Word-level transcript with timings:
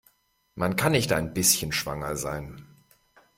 Man 0.55 0.77
kann 0.77 0.93
nicht 0.93 1.13
ein 1.13 1.31
bisschen 1.31 1.71
schwanger 1.71 2.15
sein. 2.15 2.65